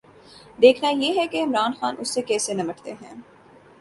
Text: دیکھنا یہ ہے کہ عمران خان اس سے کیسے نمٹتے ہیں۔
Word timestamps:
دیکھنا 0.59 0.89
یہ 0.89 1.19
ہے 1.19 1.27
کہ 1.27 1.43
عمران 1.43 1.73
خان 1.79 1.95
اس 1.99 2.13
سے 2.13 2.21
کیسے 2.21 2.53
نمٹتے 2.53 2.93
ہیں۔ 2.93 3.13